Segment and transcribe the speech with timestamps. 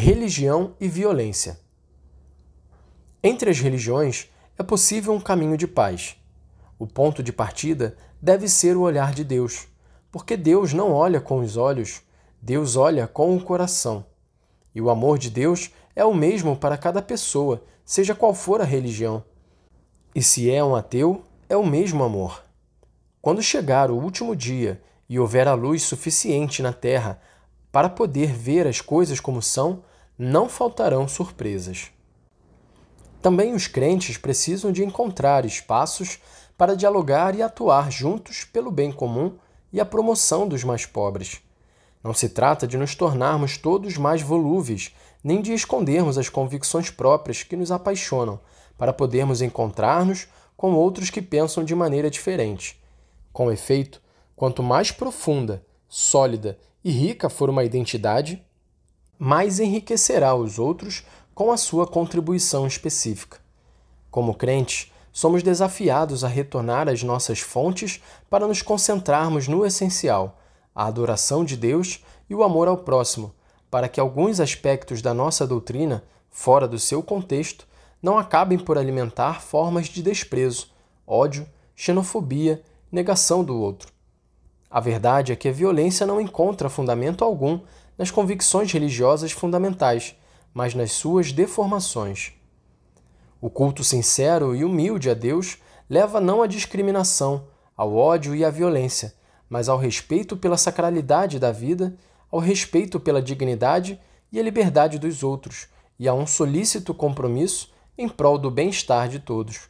[0.00, 1.58] Religião e violência.
[3.20, 6.16] Entre as religiões é possível um caminho de paz.
[6.78, 9.66] O ponto de partida deve ser o olhar de Deus,
[10.12, 12.00] porque Deus não olha com os olhos,
[12.40, 14.06] Deus olha com o coração.
[14.72, 18.64] E o amor de Deus é o mesmo para cada pessoa, seja qual for a
[18.64, 19.24] religião.
[20.14, 22.44] E se é um ateu, é o mesmo amor.
[23.20, 27.20] Quando chegar o último dia e houver a luz suficiente na terra
[27.78, 29.84] para poder ver as coisas como são,
[30.18, 31.92] não faltarão surpresas.
[33.22, 36.18] Também os crentes precisam de encontrar espaços
[36.56, 39.36] para dialogar e atuar juntos pelo bem comum
[39.72, 41.40] e a promoção dos mais pobres.
[42.02, 44.92] Não se trata de nos tornarmos todos mais volúveis,
[45.22, 48.40] nem de escondermos as convicções próprias que nos apaixonam,
[48.76, 52.82] para podermos encontrar-nos com outros que pensam de maneira diferente.
[53.32, 54.02] Com efeito,
[54.34, 58.44] quanto mais profunda, sólida e rica for uma identidade,
[59.18, 63.38] mais enriquecerá os outros com a sua contribuição específica.
[64.10, 70.38] Como crentes, somos desafiados a retornar às nossas fontes para nos concentrarmos no essencial,
[70.74, 73.34] a adoração de Deus e o amor ao próximo,
[73.70, 77.66] para que alguns aspectos da nossa doutrina, fora do seu contexto,
[78.00, 80.68] não acabem por alimentar formas de desprezo,
[81.06, 83.97] ódio, xenofobia, negação do outro.
[84.70, 87.60] A verdade é que a violência não encontra fundamento algum
[87.96, 90.14] nas convicções religiosas fundamentais,
[90.52, 92.32] mas nas suas deformações.
[93.40, 95.58] O culto sincero e humilde a Deus
[95.88, 97.46] leva não à discriminação,
[97.76, 99.14] ao ódio e à violência,
[99.48, 101.96] mas ao respeito pela sacralidade da vida,
[102.30, 103.98] ao respeito pela dignidade
[104.30, 109.18] e a liberdade dos outros, e a um solícito compromisso em prol do bem-estar de
[109.18, 109.68] todos.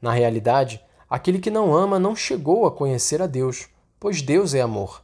[0.00, 3.68] Na realidade, aquele que não ama não chegou a conhecer a Deus,
[3.98, 5.02] pois Deus é amor.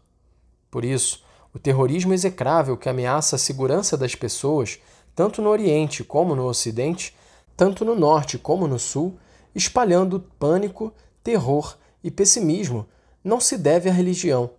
[0.71, 1.23] Por isso,
[1.55, 4.79] o terrorismo execrável que ameaça a segurança das pessoas,
[5.15, 7.15] tanto no Oriente como no Ocidente,
[7.57, 9.19] tanto no Norte como no Sul,
[9.55, 12.86] espalhando pânico, terror e pessimismo,
[13.23, 14.51] não se deve à religião,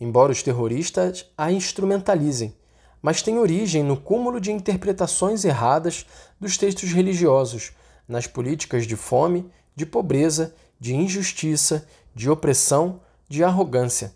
[0.00, 2.54] embora os terroristas a instrumentalizem,
[3.00, 6.06] mas tem origem no cúmulo de interpretações erradas
[6.40, 7.72] dos textos religiosos,
[8.08, 14.14] nas políticas de fome, de pobreza, de injustiça, de opressão, de arrogância.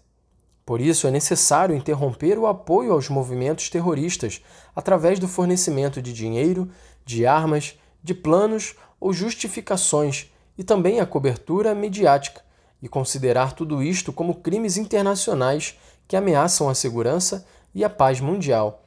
[0.65, 4.41] Por isso, é necessário interromper o apoio aos movimentos terroristas
[4.75, 6.71] através do fornecimento de dinheiro,
[7.05, 12.43] de armas, de planos ou justificações e também a cobertura mediática,
[12.81, 18.83] e considerar tudo isto como crimes internacionais que ameaçam a segurança e a paz mundial.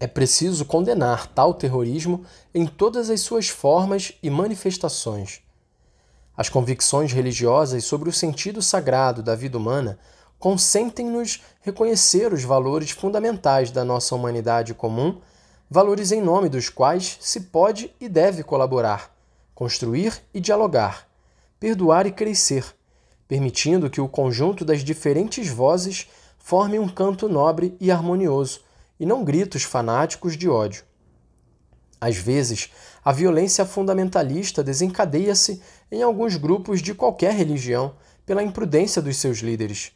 [0.00, 5.42] É preciso condenar tal terrorismo em todas as suas formas e manifestações.
[6.40, 9.98] As convicções religiosas sobre o sentido sagrado da vida humana
[10.38, 15.20] consentem-nos reconhecer os valores fundamentais da nossa humanidade comum,
[15.68, 19.14] valores em nome dos quais se pode e deve colaborar,
[19.54, 21.06] construir e dialogar,
[21.60, 22.64] perdoar e crescer,
[23.28, 26.08] permitindo que o conjunto das diferentes vozes
[26.38, 28.62] forme um canto nobre e harmonioso,
[28.98, 30.84] e não gritos fanáticos de ódio.
[32.00, 32.70] Às vezes,
[33.04, 35.60] a violência fundamentalista desencadeia-se
[35.92, 37.94] em alguns grupos de qualquer religião
[38.24, 39.92] pela imprudência dos seus líderes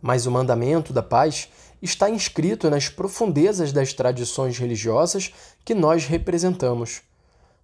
[0.00, 1.48] mas o mandamento da paz
[1.80, 5.32] está inscrito nas profundezas das tradições religiosas
[5.64, 7.02] que nós representamos.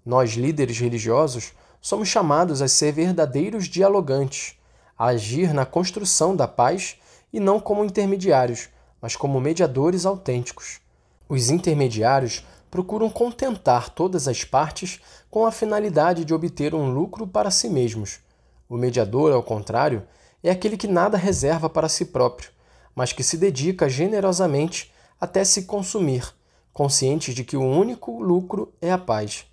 [0.05, 4.57] Nós, líderes religiosos, somos chamados a ser verdadeiros dialogantes,
[4.99, 6.97] a agir na construção da paz
[7.33, 8.69] e não como intermediários,
[9.01, 10.81] mas como mediadores autênticos.
[11.29, 14.99] Os intermediários procuram contentar todas as partes
[15.31, 18.21] com a finalidade de obter um lucro para si mesmos.
[18.67, 20.05] O mediador, ao contrário,
[20.43, 22.51] é aquele que nada reserva para si próprio,
[22.95, 24.91] mas que se dedica generosamente
[25.21, 26.33] até se consumir,
[26.73, 29.45] consciente de que o único lucro é a paz.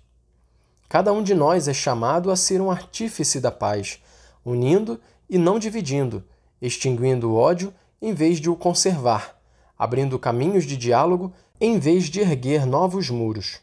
[0.88, 4.02] Cada um de nós é chamado a ser um artífice da paz,
[4.42, 4.98] unindo
[5.28, 6.24] e não dividindo,
[6.60, 7.70] extinguindo o ódio
[8.00, 9.38] em vez de o conservar,
[9.80, 13.62] abrindo caminhos de diálogo em vez de erguer novos muros.